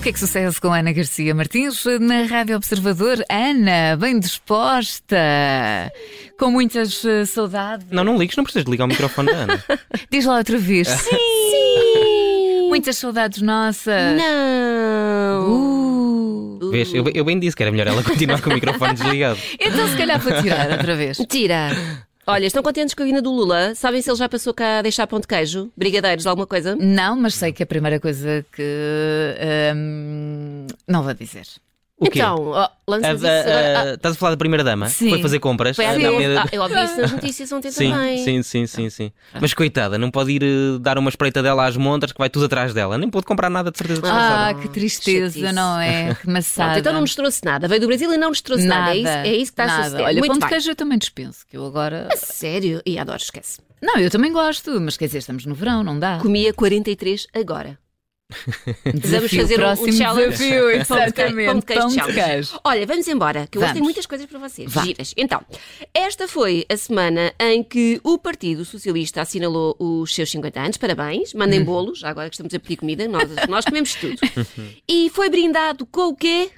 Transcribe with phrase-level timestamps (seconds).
[0.00, 3.22] O que é que sucede com Ana Garcia Martins na Rádio Observador?
[3.28, 5.14] Ana, bem disposta,
[6.38, 7.86] com muitas uh, saudades.
[7.90, 9.64] Não, não ligues, não precisas de ligar o microfone da Ana.
[10.10, 10.88] Diz lá outra vez.
[10.88, 11.10] Sim!
[11.10, 12.68] Sim.
[12.70, 14.16] Muitas saudades nossas.
[14.16, 15.50] Não!
[16.62, 16.70] Uh.
[16.70, 19.38] Vês, eu, eu bem disse que era melhor ela continuar com o microfone desligado.
[19.60, 21.18] Então, se calhar, vou tirar outra vez.
[21.28, 22.08] Tira!
[22.30, 23.74] Olha, estão contentes com a vinda do Lula?
[23.74, 25.68] Sabem se ele já passou cá a deixar pão de queijo?
[25.76, 26.76] Brigadeiros, alguma coisa?
[26.76, 28.62] Não, mas sei que a primeira coisa que.
[29.74, 31.44] hum, não vou dizer.
[32.00, 32.18] O quê?
[32.20, 34.88] Então, ó, A- lanças isso a- a- estás a falar da primeira dama?
[34.88, 35.10] Sim.
[35.10, 35.76] Foi fazer compras?
[35.76, 38.24] Foi Ah, Ah, eu ouvi isso nas notícias ontem Sim, também.
[38.24, 39.12] sim, sim, sim, sim.
[39.38, 42.46] Mas coitada, não pode ir eh, dar uma espreita dela às montas que vai tudo
[42.46, 42.96] atrás dela.
[42.96, 44.00] Nem pode comprar nada de certeza.
[44.06, 45.52] Ah, que tristeza, chatice.
[45.54, 46.14] não é?
[46.20, 46.78] Que maçada.
[46.78, 47.68] então não nos trouxe nada.
[47.68, 48.92] Veio do Brasil e não nos trouxe nada.
[48.92, 49.84] É, isso, é isso que está a nada.
[49.84, 50.06] suceder.
[50.06, 52.08] Olha, Muito pão de queijo eu também dispenso, que eu agora.
[52.16, 52.80] Sério?
[52.86, 53.58] E adoro, esquece.
[53.82, 56.18] Não, eu também gosto, mas quer dizer, estamos no verão, não dá.
[56.18, 57.78] Comia 43 agora.
[58.94, 60.28] Desafio, fazer um- um próximo challenge.
[60.30, 61.74] desafio, Pão de queijo- exatamente.
[61.74, 62.60] pão de queijo.
[62.64, 63.86] Olha, vamos embora, que eu hoje tenho Vamos.
[63.86, 64.72] muitas coisas para vocês.
[64.72, 64.82] Vá.
[64.82, 65.14] Giras.
[65.16, 65.40] Então,
[65.94, 70.76] esta foi a semana em que o Partido Socialista assinalou os seus 50 anos.
[70.76, 71.38] Parabéns, Hum.
[71.38, 74.16] mandem bolos, já agora que estamos a pedir comida, nós, nós comemos tudo.
[74.88, 76.50] E foi brindado com o quê?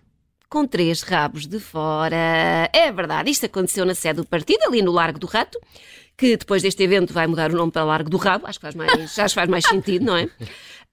[0.49, 2.69] Com três rabos de fora.
[2.75, 5.59] É verdade, isto aconteceu na sede do partido, ali no Largo do Rato,
[6.17, 8.75] que depois deste evento vai mudar o nome para Largo do Rabo, acho que faz
[8.75, 10.29] mais, que faz mais sentido, não é?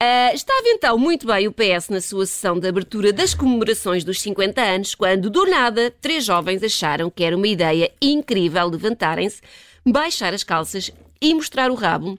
[0.02, 4.18] Ah, estava então muito bem o PS na sua sessão de abertura das comemorações dos
[4.22, 9.42] 50 anos, quando do nada três jovens acharam que era uma ideia incrível levantarem-se,
[9.86, 10.90] baixar as calças
[11.20, 12.18] e mostrar o rabo.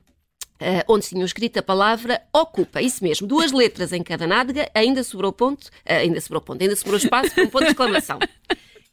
[0.60, 5.04] ah, onde tinham escrito a palavra ocupa, isso mesmo, duas letras em cada nádega, ainda
[5.04, 8.20] sobrou ponto, ah, ainda sobrou ponto, ainda sobrou espaço para um ponto de exclamação.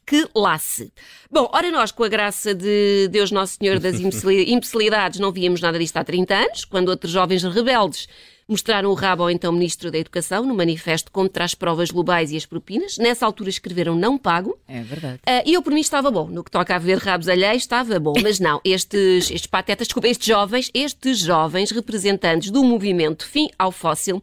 [0.09, 0.91] Que lasse.
[1.31, 5.61] Bom, ora nós, com a graça de Deus Nosso Senhor das imbecili- imbecilidades, não víamos
[5.61, 8.07] nada disto há 30 anos, quando outros jovens rebeldes
[8.47, 12.35] mostraram o rabo ao então Ministro da Educação no manifesto contra as provas globais e
[12.37, 12.97] as propinas.
[12.97, 14.57] Nessa altura escreveram não pago.
[14.67, 15.19] É verdade.
[15.23, 16.25] Ah, e eu, por mim, estava bom.
[16.27, 18.13] No que toca a ver rabos alheios, estava bom.
[18.23, 23.71] Mas não, estes, estes patetas, desculpa, estes jovens, estes jovens representantes do movimento Fim ao
[23.71, 24.19] Fóssil,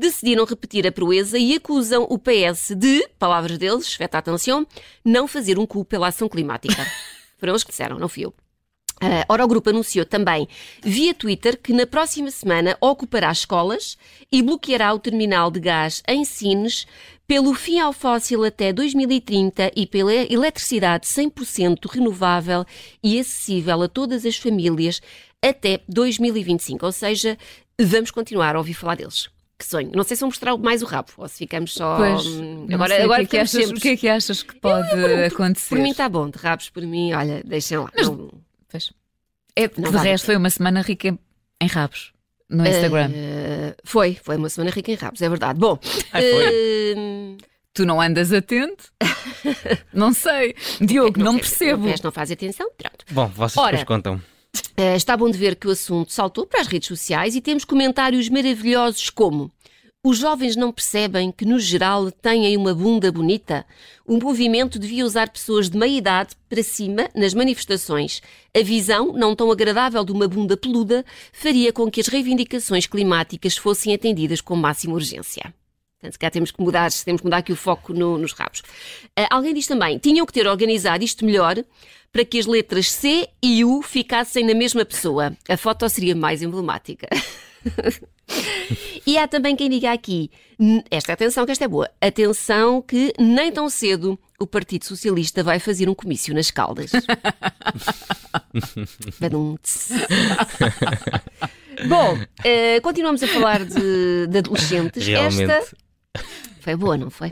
[0.00, 4.66] decidiram repetir a proeza e acusam o PS de, palavras deles, feta atenção,
[5.04, 6.84] não fazer um cu pela ação climática.
[7.38, 8.34] Foram eles que disseram, não fui eu.
[9.02, 10.46] Ah, ora, o grupo anunciou também
[10.82, 13.96] via Twitter que na próxima semana ocupará escolas
[14.30, 16.86] e bloqueará o terminal de gás em Sines
[17.26, 22.64] pelo fim ao fóssil até 2030 e pela eletricidade 100% renovável
[23.02, 25.00] e acessível a todas as famílias
[25.40, 26.84] até 2025.
[26.84, 27.38] Ou seja,
[27.80, 29.30] vamos continuar a ouvir falar deles.
[29.60, 29.90] Que sonho.
[29.94, 31.98] Não sei se vou mostrar mais o rabo ou se ficamos só.
[31.98, 33.96] Pois, hum, não agora sei agora o, que é que achas, sempre- o que é
[33.98, 34.88] que achas que pode
[35.26, 35.68] acontecer?
[35.68, 37.90] Por mim está bom, de rabos por mim, olha, deixem lá.
[37.94, 38.30] Não-
[38.70, 38.90] Pois.
[39.54, 41.18] É, que Não de vale resto, foi uma semana rica em,
[41.60, 42.14] em rabos
[42.48, 43.10] no Instagram.
[43.14, 45.58] Eh, foi, foi uma semana rica em rabos, é verdade.
[45.60, 45.78] Bom,
[46.10, 47.36] Ah, eh,
[47.74, 48.90] Tu não andas atento?
[49.92, 50.54] não sei.
[50.80, 51.82] Diogo, não, sei, percebo.
[51.82, 53.04] Não, vês, não faz atenção, pronto.
[53.10, 53.70] Bom, vocês Ora.
[53.76, 54.20] depois contam.
[54.76, 57.64] Eh, está bom de ver que o assunto saltou para as redes sociais e temos
[57.64, 59.50] comentários maravilhosos como
[60.02, 63.66] os jovens não percebem que, no geral, têm uma bunda bonita?
[64.06, 68.22] O movimento devia usar pessoas de meia idade para cima nas manifestações.
[68.56, 73.58] A visão, não tão agradável de uma bunda peluda, faria com que as reivindicações climáticas
[73.58, 75.52] fossem atendidas com máxima urgência.
[76.00, 78.62] Portanto, se calhar temos que mudar, temos que mudar aqui o foco no- nos rabos.
[79.14, 81.62] Ah, alguém diz também, tinham que ter organizado isto melhor
[82.10, 85.36] para que as letras C e U ficassem na mesma pessoa.
[85.46, 87.06] A foto seria mais emblemática.
[89.06, 90.30] e há também quem diga aqui,
[90.90, 95.60] esta atenção que esta é boa, atenção que nem tão cedo o Partido Socialista vai
[95.60, 96.92] fazer um comício nas Caldas.
[101.88, 105.06] Bom, eh, continuamos a falar de, de adolescentes.
[105.06, 105.50] Realmente.
[105.50, 105.76] Esta
[106.60, 107.30] foi boa, não foi?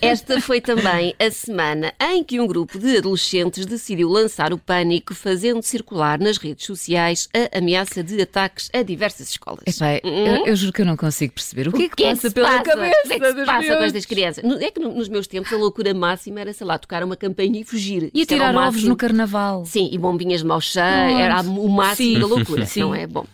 [0.00, 5.14] Esta foi também a semana em que um grupo de adolescentes decidiu lançar o pânico,
[5.14, 9.62] fazendo circular nas redes sociais a ameaça de ataques a diversas escolas.
[9.66, 11.68] Epá, eu, eu juro que eu não consigo perceber.
[11.68, 12.62] O que é que, que passa se pela passa?
[12.64, 14.44] cabeça O que é que se passa com estas crianças?
[14.60, 17.60] É que no- nos meus tempos a loucura máxima era, sei lá, tocar uma campainha
[17.60, 18.10] e fugir.
[18.12, 19.64] E o tirar ovos no carnaval.
[19.66, 22.20] Sim, e bombinhas de mau cheiro, era o máximo Sim.
[22.20, 22.80] da loucura, Sim.
[22.80, 23.06] não é?
[23.06, 23.26] Bom.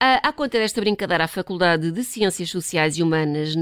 [0.00, 3.54] À à conta desta brincadeira, a Faculdade de Ciências Sociais e Humanas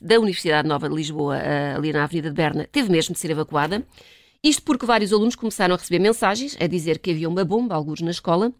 [0.00, 3.30] da Universidade Nova de Lisboa, ah, ali na Avenida de Berna, teve mesmo de ser
[3.30, 3.84] evacuada.
[4.42, 8.00] Isto porque vários alunos começaram a receber mensagens a dizer que havia uma bomba, alguns
[8.00, 8.52] na escola,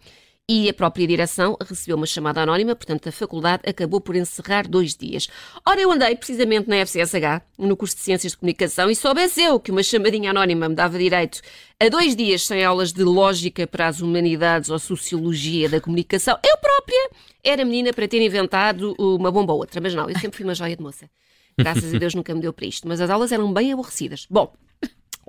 [0.54, 4.94] e a própria direção recebeu uma chamada anónima, portanto a faculdade acabou por encerrar dois
[4.94, 5.26] dias.
[5.66, 9.58] Ora, eu andei precisamente na FCSH, no curso de Ciências de Comunicação, e soubesse eu
[9.58, 11.40] que uma chamadinha anónima me dava direito
[11.80, 16.58] a dois dias sem aulas de Lógica para as Humanidades ou Sociologia da Comunicação, eu
[16.58, 17.10] própria
[17.42, 20.54] era menina para ter inventado uma bomba ou outra, mas não, eu sempre fui uma
[20.54, 21.08] joia de moça.
[21.56, 24.26] Graças a Deus nunca me deu para isto, mas as aulas eram bem aborrecidas.
[24.28, 24.52] Bom,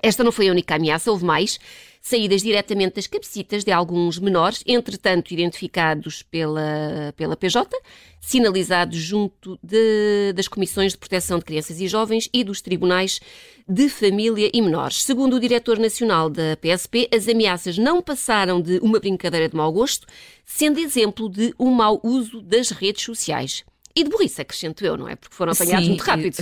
[0.04, 1.58] esta não foi a única ameaça, houve mais.
[2.00, 7.74] Saídas diretamente das cabecitas de alguns menores, entretanto identificados pela, pela PJ,
[8.20, 13.20] sinalizados junto de, das Comissões de Proteção de Crianças e Jovens e dos Tribunais
[13.66, 15.02] de Família e Menores.
[15.02, 19.72] Segundo o diretor nacional da PSP, as ameaças não passaram de uma brincadeira de mau
[19.72, 20.06] gosto,
[20.44, 23.64] sendo exemplo de um mau uso das redes sociais.
[23.96, 25.16] E de burrice, acrescento eu, não é?
[25.16, 26.36] Porque foram apanhados Sim, muito rápido.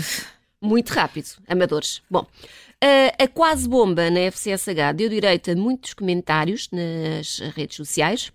[0.60, 2.00] Muito rápido, amadores.
[2.08, 2.24] Bom,
[2.82, 8.32] a, a quase bomba na FCSH deu direito a muitos comentários nas redes sociais.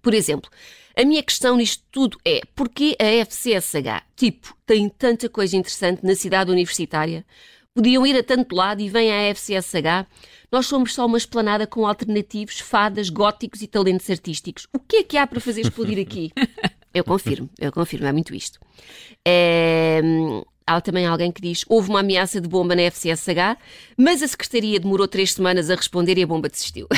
[0.00, 0.50] Por exemplo,
[0.96, 6.14] a minha questão nisto tudo é porquê a FCSH, tipo, tem tanta coisa interessante na
[6.14, 7.26] cidade universitária?
[7.74, 10.06] Podiam ir a tanto lado e vêm à FCSH.
[10.50, 14.66] Nós somos só uma esplanada com alternativos, fadas, góticos e talentos artísticos.
[14.72, 16.32] O que é que há para fazer explodir aqui?
[16.94, 18.58] Eu confirmo, eu confirmo, é muito isto.
[19.24, 20.00] É,
[20.68, 23.56] há também alguém que diz houve uma ameaça de bomba na FCSH,
[23.96, 26.86] mas a Secretaria demorou três semanas a responder e a bomba desistiu.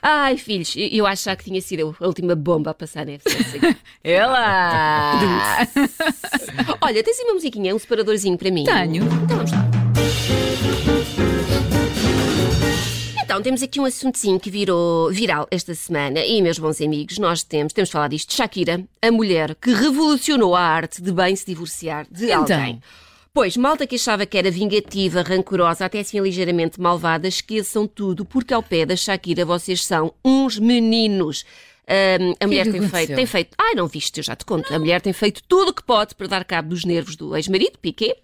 [0.00, 3.76] Ai, filhos, eu, acho já que tinha sido a última bomba a passar na FCSH.
[4.04, 5.66] Ela!
[6.80, 8.64] Olha, tens aí uma musiquinha, um separadorzinho para mim?
[8.64, 9.04] Tenho.
[9.04, 10.97] Então vamos lá.
[13.28, 17.42] Então, temos aqui um assuntozinho que virou viral esta semana e, meus bons amigos, nós
[17.42, 22.06] temos, temos falado disto, Shakira, a mulher que revolucionou a arte de bem se divorciar
[22.10, 22.38] de Então.
[22.40, 22.80] alguém.
[23.34, 28.54] Pois, malta que achava que era vingativa, rancorosa, até assim ligeiramente malvada, esqueçam tudo, porque
[28.54, 31.44] ao pé da Shakira vocês são uns meninos.
[31.86, 33.54] Ahm, a mulher que tem feito, tem feito.
[33.58, 34.72] Ai, não viste, eu já te conto.
[34.72, 37.78] A mulher tem feito tudo o que pode para dar cabo dos nervos do ex-marido,
[37.78, 38.16] Piquet.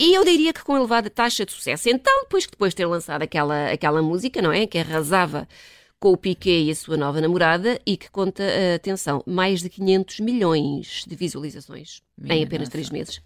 [0.00, 1.90] E eu diria que com elevada taxa de sucesso.
[1.90, 4.66] Então, depois que depois de ter lançado aquela, aquela música, não é?
[4.66, 5.46] Que arrasava
[6.00, 9.68] com o Piquet e a sua nova namorada e que conta, eh, atenção, mais de
[9.68, 12.72] 500 milhões de visualizações em Minha apenas nossa.
[12.72, 13.20] três meses.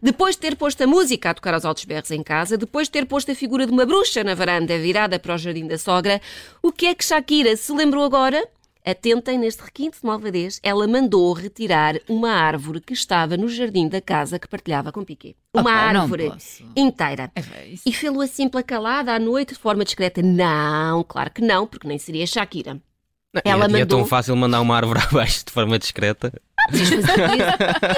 [0.00, 2.92] Depois de ter posto a música a tocar aos altos berros em casa, depois de
[2.92, 6.20] ter posto a figura de uma bruxa na varanda virada para o jardim da sogra,
[6.62, 8.48] o que é que Shakira se lembrou agora?
[8.84, 14.00] Atentem neste requinte de malvadez, ela mandou retirar uma árvore que estava no jardim da
[14.00, 15.36] casa que partilhava com Piquet.
[15.54, 16.32] Uma Opa, não árvore
[16.74, 17.30] inteira.
[17.36, 17.42] É.
[17.84, 20.22] E fê-lo assim pela calada à noite de forma discreta?
[20.22, 22.80] Não, claro que não, porque nem seria Shakira.
[23.44, 26.32] Ela e, é- e é mandou- tão fácil mandar uma árvore abaixo de forma discreta.
[26.70, 27.04] Podias.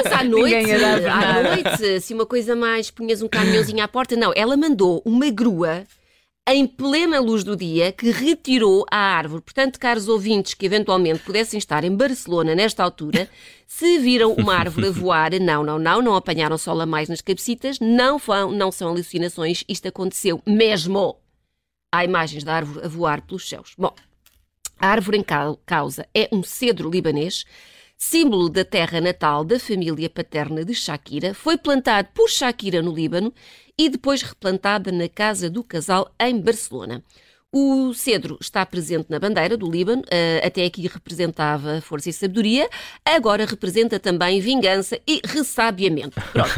[0.04, 0.72] Mas à noite,
[1.08, 4.14] à noite, se uma coisa mais, punhas um caminhãozinho à porta.
[4.16, 5.84] Não, ela mandou uma grua
[6.48, 9.42] em plena luz do dia que retirou a árvore.
[9.42, 13.28] Portanto, caros ouvintes que eventualmente pudessem estar em Barcelona nesta altura,
[13.66, 17.20] se viram uma árvore a voar, não, não, não, não apanharam sol a mais nas
[17.20, 21.16] cabecitas, não, fão, não são alucinações, isto aconteceu mesmo.
[21.94, 23.74] Há imagens da árvore a voar pelos céus.
[23.78, 23.94] Bom,
[24.78, 27.44] a árvore em cau- causa é um cedro libanês,
[27.96, 31.34] símbolo da terra natal da família paterna de Shakira.
[31.34, 33.32] Foi plantado por Shakira no Líbano
[33.78, 37.02] e depois replantada na casa do casal em Barcelona.
[37.54, 42.66] O cedro está presente na bandeira do Líbano, eh, até aqui representava força e sabedoria,
[43.04, 46.18] agora representa também vingança e ressabiamento.
[46.32, 46.50] Pronto.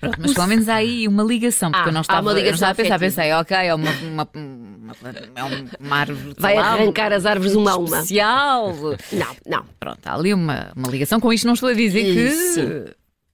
[0.00, 2.30] Pronto, mas pelo menos há aí uma ligação, porque Ah, eu não há estava, uma
[2.32, 4.96] eu não ligação estava a pensar, pensei, ok, é uma, uma, uma,
[5.36, 6.34] é um- uma árvore.
[6.36, 7.96] Vai lá, arrancar as árvores uma a uma.
[7.98, 8.74] Especial.
[9.12, 9.64] Não, não.
[9.78, 11.20] Pronto, há ali uma, uma ligação.
[11.20, 12.28] Com isto não estou a dizer que.
[12.30, 12.84] Sim.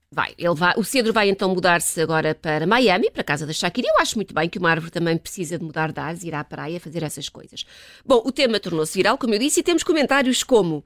[0.09, 3.51] Vai, ele vai, o cedro vai então mudar-se agora para Miami, para a casa da
[3.51, 3.89] Shakira.
[3.89, 6.43] Eu acho muito bem que uma árvore também precisa de mudar de ares, ir à
[6.45, 7.65] praia, fazer essas coisas.
[8.05, 10.83] Bom, o tema tornou-se viral, como eu disse, e temos comentários como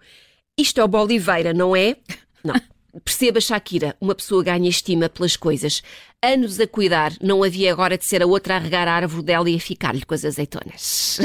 [0.57, 1.97] isto é o Boliveira, não é?
[2.43, 2.55] Não.
[3.05, 5.81] Perceba, Shakira, uma pessoa ganha estima pelas coisas.
[6.21, 9.49] Anos a cuidar, não havia agora de ser a outra a regar a árvore dela
[9.49, 11.19] e a ficar-lhe com as azeitonas.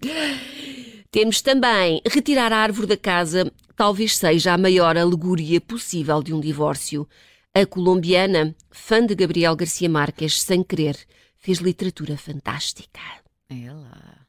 [1.14, 6.40] Temos também retirar a árvore da casa, talvez seja a maior alegoria possível de um
[6.40, 7.08] divórcio.
[7.54, 10.98] A colombiana, fã de Gabriel Garcia Marques, sem querer,
[11.38, 12.98] fez literatura fantástica.
[13.48, 14.26] Ela.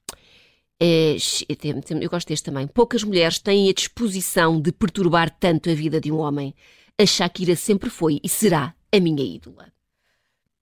[0.79, 1.15] É,
[1.49, 2.67] eu tem- tem- eu gosto deste também.
[2.67, 6.53] Poucas mulheres têm a disposição de perturbar tanto a vida de um homem.
[7.01, 9.73] A Shakira sempre foi e será a minha ídola.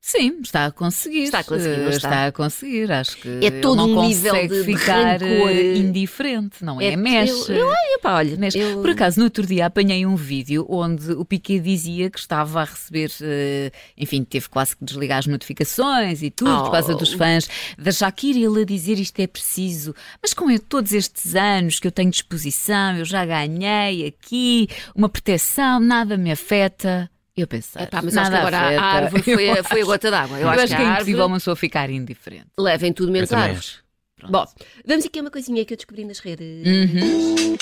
[0.05, 1.23] Sim, está a conseguir.
[1.23, 2.25] Está a conseguir, Eh, está?
[2.25, 2.91] a conseguir.
[2.91, 5.49] Acho que É todo um nível de- ficar rancor.
[5.49, 6.87] eh, indiferente, não é?
[6.87, 7.31] É- Mexe.
[7.49, 8.59] eu- eu- epá, olha, Mexe.
[8.59, 12.59] eu- Por acaso, no outro dia apanhei um vídeo onde o Piquet dizia que estava
[12.61, 16.97] a receber, eh, enfim, teve quase que desligar as notificações e tudo por causa Oh.
[16.97, 18.39] dos fãs da Shakira.
[18.39, 22.97] Ele a dizer isto é preciso, mas com todos estes anos que eu tenho disposição,
[22.97, 27.09] eu já ganhei aqui uma proteção, nada me afeta.
[27.35, 28.81] Eu pensei, Epá, mas acho que nada agora a- afeta.
[28.81, 30.37] a árvore foi, a, foi a gota d'água.
[30.37, 32.47] Eu, Eu, acho que, a é árvore impossível uma pessoa ficar indiferente.
[32.59, 33.79] levem tudo menos árvores.
[34.15, 34.31] Pronto.
[34.31, 34.45] Bom,
[34.85, 36.65] vamos aqui a uma coisinha que eu descobri nas redes.
[36.65, 37.57] Uhum.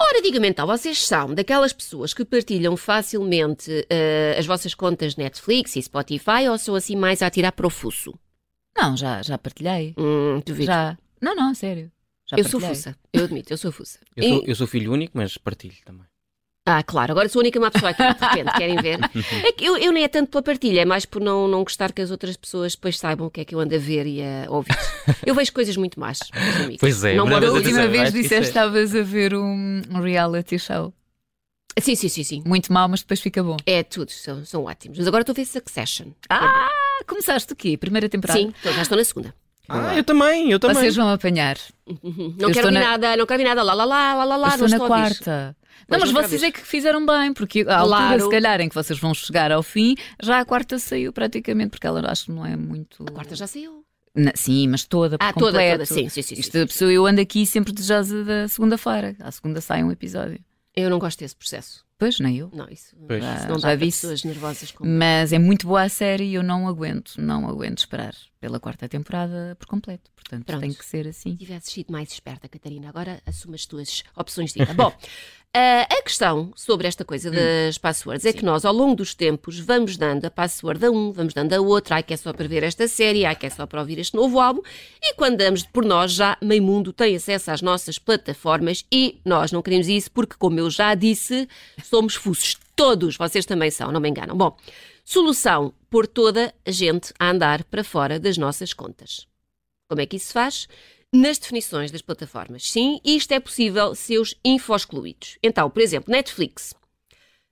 [0.00, 5.76] Ora, diga-me então, vocês são daquelas pessoas que partilham facilmente eh, as vossas contas Netflix
[5.76, 8.18] e Spotify ou são assim mais a tirar para o fuso?
[8.76, 9.94] Não, já, já partilhei.
[9.98, 10.66] Hum, duvido.
[10.66, 10.96] Já.
[11.20, 11.90] Não, não, sério.
[12.26, 12.74] Já Eu sou partilhei.
[12.76, 13.98] fuça, eu admito, eu sou fuça.
[14.16, 16.06] Eu sou, E- eu sou filho único, mas partilho também.
[16.70, 18.98] Ah, claro, agora sou a única má pessoa aqui, de repente, querem ver?
[19.46, 21.92] É que eu, eu nem é tanto pela partilha, é mais por não, não gostar
[21.92, 24.20] que as outras pessoas depois saibam o que é que eu ando a ver e
[24.22, 24.76] a ouvir.
[25.24, 26.76] Eu vejo coisas muito más, meus amigos.
[26.80, 29.34] Pois é, não verdade, Da última vez acho que disseste é- que estavas a ver
[29.34, 30.92] um, um reality show.
[31.80, 32.42] Sim, sim, sim, sim.
[32.44, 33.56] Muito mau, mas depois fica bom.
[33.64, 34.98] É tudo, são, são ótimos.
[34.98, 36.08] Mas agora estou a ver Succession.
[36.28, 36.68] Ah,
[37.06, 37.76] começaste o quê?
[37.76, 38.38] Primeira temporada?
[38.38, 39.32] Sim, então já estou na segunda.
[39.68, 40.76] Ah, eu também, eu também.
[40.76, 41.56] Vocês vão apanhar.
[41.86, 42.02] Uhum.
[42.02, 44.24] Eu Não quero estou ver na- nada, não quero ver nada, lá, lá, lá, lá,
[44.24, 45.56] lá, lá, Eu estou não na estou quarta.
[45.88, 46.42] Não, mas vocês vez.
[46.44, 48.24] é que fizeram bem, porque a altura, Claro.
[48.24, 51.86] se calhar, em que vocês vão chegar ao fim, já a quarta saiu praticamente, porque
[51.86, 53.04] ela acho que não é muito.
[53.06, 53.84] A quarta já saiu.
[54.14, 55.72] Na- sim, mas toda, por Ah, toda, completo.
[55.72, 56.34] toda, sim, sim, sim.
[56.34, 59.14] Isto, sim, pessoa, eu ando aqui sempre desejosa da segunda-feira.
[59.20, 60.40] À segunda sai um episódio.
[60.74, 61.84] Eu não gosto desse processo.
[61.98, 62.48] Pois, nem eu.
[62.54, 63.22] Não, isso, Pois.
[63.22, 64.00] isso Já- não já dá para disse.
[64.02, 67.78] pessoas nervosas como Mas é muito boa a série e eu não aguento, não aguento
[67.78, 70.10] esperar pela quarta temporada por completo.
[70.14, 70.60] Portanto, Pronto.
[70.60, 71.32] tem que ser assim.
[71.32, 74.74] Se tivesses sido mais esperta, Catarina, agora assuma as tuas opções de vida.
[74.74, 74.92] Bom,
[75.54, 79.58] ah, a questão sobre esta coisa das passwords é que nós, ao longo dos tempos,
[79.58, 82.46] vamos dando a password a um, vamos dando a outro, ai que é só para
[82.46, 84.60] ver esta série, ai que é só para ouvir este novo álbum,
[85.02, 89.50] e quando damos por nós, já meio mundo tem acesso às nossas plataformas e nós
[89.50, 91.48] não queremos isso porque, como eu já disse,
[91.82, 92.56] somos fuços.
[92.76, 94.36] Todos, vocês também são, não me enganam.
[94.36, 94.56] Bom,
[95.08, 99.26] solução, pôr toda a gente a andar para fora das nossas contas.
[99.88, 100.68] Como é que isso se faz?
[101.10, 102.70] Nas definições das plataformas.
[102.70, 105.38] Sim, isto é possível seus info-excluídos.
[105.42, 106.74] Então, por exemplo, Netflix.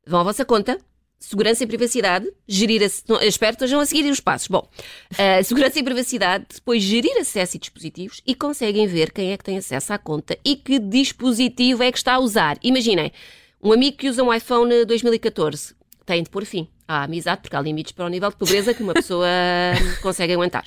[0.06, 0.78] Vão à vossa conta,
[1.18, 2.82] segurança e privacidade, gerir...
[2.82, 2.88] A...
[3.10, 4.48] Não, espero que a seguir os passos.
[4.48, 4.68] Bom,
[5.16, 9.44] eh, segurança e privacidade, depois gerir acesso e dispositivos e conseguem ver quem é que
[9.44, 12.58] tem acesso à conta e que dispositivo é que está a usar.
[12.62, 13.10] Imaginem,
[13.62, 15.74] um amigo que usa um iPhone 2014
[16.06, 18.82] tem de pôr fim à amizade, porque há limites para o nível de pobreza que
[18.82, 19.26] uma pessoa
[20.00, 20.64] consegue aguentar.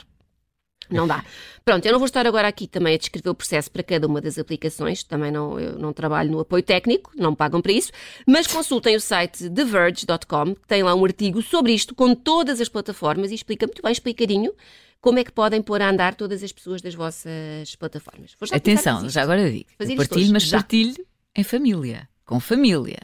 [0.90, 1.24] Não dá.
[1.64, 4.20] Pronto, eu não vou estar agora aqui também a descrever o processo para cada uma
[4.20, 7.92] das aplicações, também não, eu não trabalho no apoio técnico, não me pagam para isso,
[8.26, 12.68] mas consultem o site TheVerge.com, que tem lá um artigo sobre isto, com todas as
[12.68, 14.52] plataformas, e explica muito bem explicadinho
[15.00, 18.36] como é que podem pôr a andar todas as pessoas das vossas plataformas.
[18.52, 19.70] Atenção, já agora digo.
[19.78, 20.58] Partilho, hoje, mas já.
[20.58, 21.06] partilho
[21.36, 22.10] em família.
[22.26, 23.00] Com família.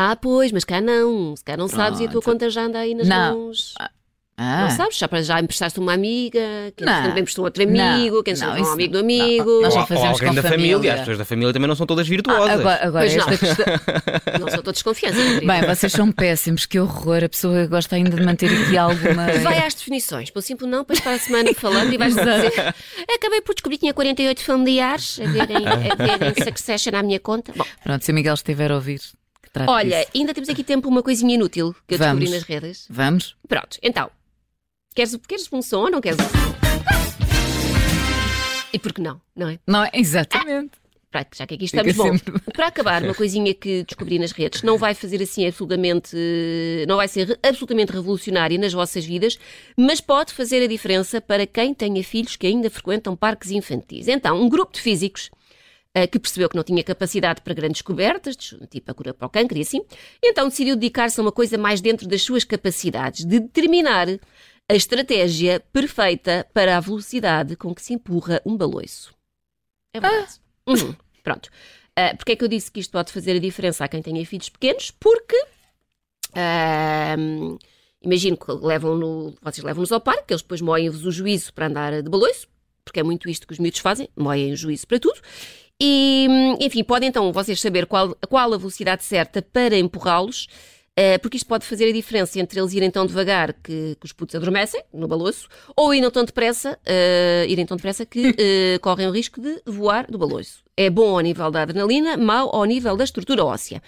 [0.00, 2.34] Ah, pois, mas cá não, se cá não sabes e a tua Pronto.
[2.38, 3.36] conta já anda aí nas Não.
[3.36, 3.74] mãos.
[4.40, 4.96] Ah, Não sabes?
[4.96, 6.38] Já, para- já emprestaste uma amiga,
[6.76, 6.92] que Não.
[6.92, 8.22] entretanto emprestou outro amigo, Não.
[8.22, 9.04] que Não, entretanto um amigo do não.
[9.04, 9.60] amigo.
[9.62, 10.72] Nós já Ou- ou fazemos alguém com da família.
[10.76, 10.92] família.
[10.94, 12.48] As pessoas da família também não são todas virtuosas.
[12.60, 13.28] agora, agora Pois não.
[13.32, 13.66] esta questão.
[14.40, 15.18] Não sou toda desconfiança.
[15.24, 15.46] Rodrigo.
[15.48, 17.24] Bem, vocês são péssimos, que horror.
[17.24, 19.26] A pessoa gosta ainda de manter aqui alguma.
[19.42, 22.52] Vai às definições, pelo simples não, depois para a semana falando e vais dizer.
[23.12, 27.52] Acabei por descobrir que tinha 48 familiares a verem, a verem Succession à minha conta.
[27.56, 29.00] Bom, Pronto, se o Miguel estiver a ouvir,
[29.66, 30.10] olha, disso.
[30.14, 32.30] ainda temos aqui tempo para uma coisinha inútil que eu descobri Vamos.
[32.30, 32.86] nas redes.
[32.88, 33.36] Vamos?
[33.48, 34.10] Pronto, então.
[34.94, 36.48] Queres, queres um som ou não queres um som?
[38.72, 39.20] E por que não?
[39.34, 39.58] Não é?
[39.66, 39.90] Não é?
[39.94, 40.72] Exatamente.
[41.10, 44.30] Para- Já que aqui Fica estamos, bom, sempre- para acabar, uma coisinha que descobri nas
[44.30, 46.14] redes, não vai fazer assim absolutamente,
[46.86, 49.38] não vai ser absolutamente revolucionária nas vossas vidas,
[49.74, 54.06] mas pode fazer a diferença para quem tenha filhos que ainda frequentam parques infantis.
[54.06, 55.30] Então, um grupo de físicos
[56.06, 58.36] que percebeu que não tinha capacidade para grandes descobertas,
[58.70, 59.80] tipo a cura para o câncer e assim,
[60.22, 64.06] então decidiu dedicar-se a uma coisa mais dentro das suas capacidades, de determinar
[64.68, 69.14] a estratégia perfeita para a velocidade com que se empurra um baloiço.
[69.94, 70.40] É verdade.
[70.66, 71.48] Uhum, Pronto.
[71.98, 74.24] Uh, Porquê é que eu disse que isto pode fazer a diferença a quem tenha
[74.24, 74.90] filhos pequenos?
[74.90, 75.36] Porque
[76.34, 77.58] ahm,
[78.00, 82.02] imagino que levam no, vocês levam-nos ao parque, eles depois moem-vos o juízo para andar
[82.02, 82.46] de baloiço,
[82.84, 85.20] porque é muito isto que os miúdos fazem, moem o juízo para tudo.
[85.80, 90.48] E, hum, enfim, podem então vocês saber qual, qual a velocidade certa para empurrá-los,
[90.96, 94.12] eh, porque isto pode fazer a diferença entre eles irem tão devagar que, que os
[94.12, 99.06] putos adormecem no baloiço, ou irem tão depressa, eh, irem tão depressa que eh, correm
[99.06, 100.64] o risco de voar do baloiço.
[100.76, 103.80] É bom ao nível da adrenalina, mau ao nível da estrutura óssea.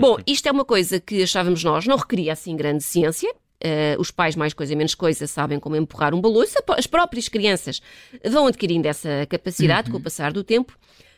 [0.00, 3.32] Bom, isto é uma coisa que achávamos nós, não requeria assim grande ciência.
[3.60, 6.58] Eh, os pais, mais coisa menos coisa, sabem como empurrar um baloiço.
[6.76, 7.80] As próprias crianças
[8.24, 10.76] vão adquirindo essa capacidade com o passar do tempo.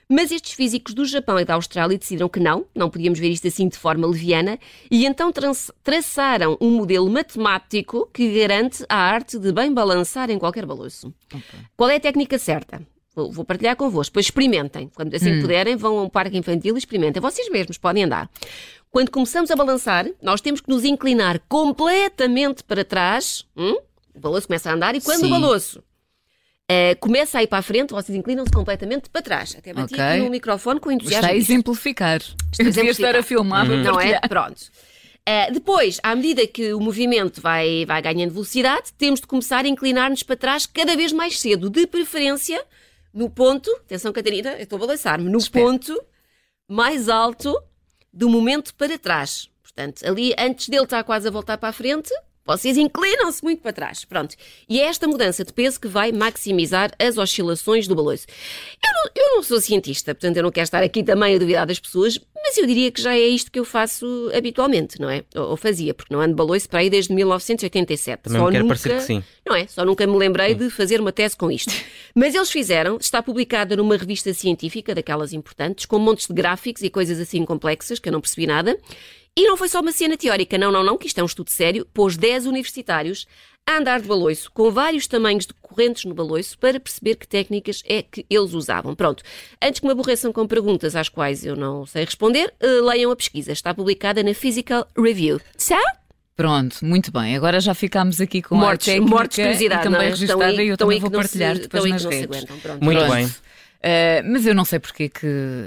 [0.09, 3.47] Mas estes físicos do Japão e da Austrália decidiram que não, não podíamos ver isto
[3.47, 4.59] assim de forma leviana,
[4.91, 5.31] e então
[5.85, 11.13] traçaram um modelo matemático que garante a arte de bem balançar em qualquer balanço.
[11.77, 12.81] Qual é a técnica certa?
[13.15, 14.91] Vou, vou partilhar convosco, depois experimentem.
[14.95, 17.21] Quando assim puderem, vão a um parque infantil e experimentem.
[17.21, 18.31] Vocês mesmos podem andar.
[18.91, 23.45] Quando começamos a balançar, nós temos que nos inclinar completamente para trás.
[23.57, 23.77] hum?
[24.15, 25.31] O balanço começa a andar e quando o Sim.
[25.31, 25.83] balanço
[26.71, 29.57] Uh, começa a ir para a frente, vocês inclinam-se completamente para trás.
[29.59, 30.05] Até bati Ok.
[30.05, 31.25] aqui no microfone com entusiasmo.
[31.27, 32.21] Está a exemplificar.
[32.59, 33.67] Devia estar a filmar.
[33.67, 33.95] para Não é?
[33.95, 34.29] partilhar.
[34.29, 34.61] Pronto.
[34.61, 39.69] Uh, depois, à medida que o movimento vai, vai ganhando velocidade, temos de começar a
[39.69, 42.63] inclinar-nos para trás cada vez mais cedo, de preferência
[43.15, 45.65] no ponto, atenção Catarina, eu estou a balançar-me, no Espera.
[45.65, 45.99] ponto
[46.69, 47.59] mais alto
[48.13, 49.49] do momento para trás.
[49.63, 52.11] Portanto, ali antes dele estar quase a voltar para a frente,
[52.49, 54.07] vocês inclinam-se muito para trás.
[54.07, 54.35] Pronto.
[54.67, 58.27] E é esta mudança de peso que vai maximizar as oscilações do baloiço.
[58.83, 61.67] Eu não, eu não sou cientista, portanto eu não quero estar aqui também a duvidar
[61.67, 65.25] das pessoas, mas eu diria que já é isto que eu faço habitualmente, não é?
[65.35, 68.23] Ou, ou fazia, porque não ando baloiço para aí desde 1987.
[68.23, 68.75] Também Só quero nunca...
[68.75, 69.25] parecer que sim.
[69.47, 69.67] Não é?
[69.67, 71.73] Só nunca me lembrei de fazer uma tese com isto.
[72.15, 76.89] Mas eles fizeram, está publicada numa revista científica, daquelas importantes, com montes de gráficos e
[76.89, 78.79] coisas assim complexas, que eu não percebi nada.
[79.39, 81.49] E não foi só uma cena teórica, não, não, não, que isto é um estudo
[81.51, 81.87] sério.
[81.95, 83.25] Pôs 10 universitários
[83.65, 87.81] a andar de baloiço, com vários tamanhos de correntes no baloiço, para perceber que técnicas
[87.87, 88.97] é que eles usavam.
[88.97, 89.23] Pronto.
[89.63, 93.17] Antes que me aborreçam com perguntas às quais eu não sei responder, eh, leiam a
[93.17, 93.53] pesquisa.
[93.53, 95.39] Está publicada na Physical Review.
[95.69, 95.81] Tá?
[96.35, 97.37] Pronto, muito bem.
[97.37, 100.11] Agora já ficámos aqui com Mortos, a técnica mortos de curiosidade, e também não é?
[100.11, 102.25] registada e eu estão também vou partilhar se- depois nas redes.
[102.25, 102.79] aguentam.
[102.81, 103.15] Muito Pronto.
[103.15, 103.31] bem.
[103.79, 105.27] Uh, mas eu não sei porque é que,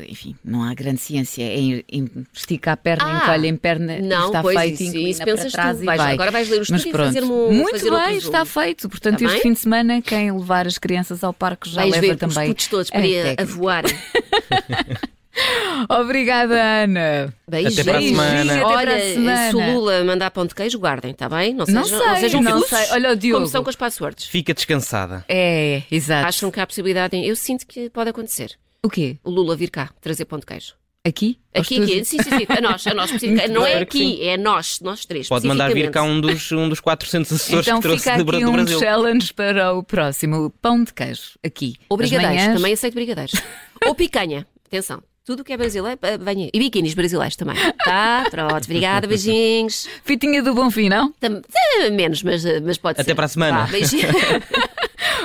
[0.09, 4.25] enfim, não há grande ciência em, em estica a perna, Ah, encolhe em perna, Não,
[4.27, 5.83] está pois feito, isso, isso para trás tu.
[5.83, 6.13] e Vais- vai.
[6.13, 8.89] agora vais ler o Mas estudo e pronto, fazer-me um- muito fazer bem, está feito.
[8.89, 9.41] Portanto, Está este bem?
[9.43, 12.43] fim de semana, quem levar as crianças ao parque já Vais leva ver também.
[12.43, 13.83] os putos todos a para ir a, voar.
[15.89, 17.33] Obrigada, Ana.
[17.49, 17.79] Beijinhos.
[17.79, 18.53] Até para a semana.
[18.53, 19.49] Até para a Olha, semana.
[19.49, 21.53] se o Lula mandar pão de queijo, guardem, está bem?
[21.53, 22.89] Não Não sejam, sei, não sejam não sei.
[22.91, 23.37] Olha o Diogo.
[23.39, 24.25] Como são com as passwords.
[24.25, 25.23] Fica descansada.
[25.27, 26.27] É, exato.
[26.27, 27.25] Acham que há possibilidade em...
[27.25, 28.57] Eu sinto que pode acontecer.
[28.83, 29.17] O quê?
[29.23, 30.73] O Lula vir cá, trazer pão de queijo.
[31.03, 31.39] Aqui?
[31.53, 32.05] Aqui, aqui.
[32.05, 32.45] Sim, sim, sim.
[32.47, 33.09] A nós, a nós.
[33.11, 33.51] especificamente.
[33.51, 35.27] Não é aqui, é nós, nós três.
[35.27, 38.29] Pode mandar vir cá um dos, um dos 400 assessores Então que trouxe fica do,
[38.31, 38.79] aqui do um Brasil.
[38.79, 40.51] challenge para o próximo.
[40.61, 41.75] Pão de queijo, aqui.
[41.89, 42.55] Ou brigadeiros, manhãs.
[42.55, 43.33] também aceito brigadeiros.
[43.87, 45.01] Ou picanha, atenção.
[45.31, 46.49] Tudo o que é brasileiro, venha.
[46.53, 47.55] E biquinis brasileiros também.
[47.85, 48.25] Tá?
[48.29, 49.87] Pronto, obrigada, beijinhos.
[50.03, 51.13] Fitinha do Bom Fim, não?
[51.21, 51.41] Tam-
[51.79, 53.03] eh, menos, mas, eh, mas pode ser.
[53.03, 53.63] Até para a semana.
[53.71, 54.11] Beijinhos.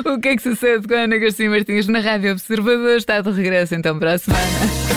[0.05, 2.97] O que é que sucede com a Ana Garcia Martins na Rádio Observador?
[2.99, 4.96] Está de regresso então para a semana.